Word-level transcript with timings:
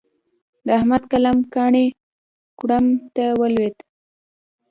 د 0.65 0.67
احمد 0.77 1.03
قلم 1.11 1.37
کاڼی 1.53 1.85
کوړم 2.59 2.85
ته 3.15 3.25
ولوېد. 3.39 3.75